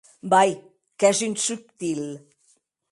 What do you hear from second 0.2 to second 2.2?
Vai!, qu'ès un subtil!